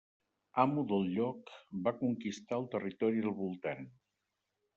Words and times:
Amo 0.61 0.83
del 0.91 1.03
lloc, 1.17 1.51
va 1.89 1.93
conquistar 1.99 2.59
el 2.63 2.67
territori 2.73 3.23
al 3.27 3.37
voltant. 3.45 3.87